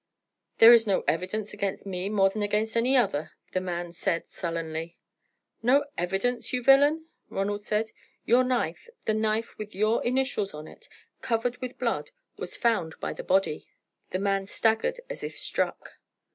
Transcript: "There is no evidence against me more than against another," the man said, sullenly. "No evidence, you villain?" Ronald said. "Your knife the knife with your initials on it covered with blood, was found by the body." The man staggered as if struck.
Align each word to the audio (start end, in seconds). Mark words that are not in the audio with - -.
"There 0.57 0.73
is 0.73 0.87
no 0.87 1.01
evidence 1.07 1.53
against 1.53 1.85
me 1.85 2.09
more 2.09 2.31
than 2.31 2.41
against 2.41 2.75
another," 2.75 3.33
the 3.53 3.61
man 3.61 3.91
said, 3.91 4.27
sullenly. 4.27 4.97
"No 5.61 5.85
evidence, 5.95 6.51
you 6.51 6.63
villain?" 6.63 7.05
Ronald 7.29 7.61
said. 7.63 7.91
"Your 8.25 8.43
knife 8.43 8.89
the 9.05 9.13
knife 9.13 9.55
with 9.59 9.75
your 9.75 10.03
initials 10.03 10.55
on 10.55 10.67
it 10.67 10.89
covered 11.21 11.57
with 11.57 11.77
blood, 11.77 12.09
was 12.39 12.57
found 12.57 12.95
by 12.99 13.13
the 13.13 13.23
body." 13.23 13.67
The 14.09 14.17
man 14.17 14.47
staggered 14.47 14.99
as 15.07 15.23
if 15.23 15.37
struck. 15.37 15.91